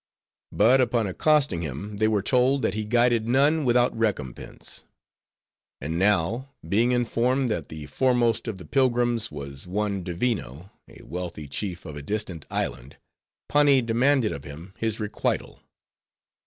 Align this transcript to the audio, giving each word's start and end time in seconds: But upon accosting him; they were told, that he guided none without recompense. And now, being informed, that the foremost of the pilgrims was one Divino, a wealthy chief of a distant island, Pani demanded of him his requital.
But 0.51 0.81
upon 0.81 1.05
accosting 1.05 1.61
him; 1.61 1.97
they 1.97 2.07
were 2.07 2.23
told, 2.23 2.63
that 2.63 2.73
he 2.73 2.85
guided 2.85 3.27
none 3.27 3.63
without 3.65 3.95
recompense. 3.95 4.83
And 5.79 5.99
now, 5.99 6.49
being 6.67 6.91
informed, 6.91 7.51
that 7.51 7.69
the 7.69 7.85
foremost 7.85 8.47
of 8.47 8.57
the 8.57 8.65
pilgrims 8.65 9.29
was 9.31 9.67
one 9.67 10.01
Divino, 10.03 10.71
a 10.89 11.03
wealthy 11.03 11.47
chief 11.47 11.85
of 11.85 11.95
a 11.95 12.01
distant 12.01 12.47
island, 12.49 12.97
Pani 13.47 13.79
demanded 13.83 14.31
of 14.31 14.43
him 14.43 14.73
his 14.75 14.99
requital. 14.99 15.59